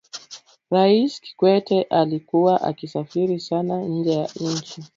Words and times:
rais 0.71 1.19
kikwete 1.21 1.81
alikuwa 1.83 2.61
akisafiri 2.61 3.39
sana 3.39 3.81
nje 3.83 4.11
ya 4.13 4.29
nchi 4.39 4.83